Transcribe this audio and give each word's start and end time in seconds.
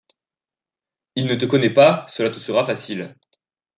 Il 1.15 1.27
ne 1.27 1.35
te 1.35 1.45
connaît 1.45 1.69
pas, 1.75 2.07
cela 2.09 2.31
te 2.31 2.39
sera 2.39 2.65
facile. 2.65 3.15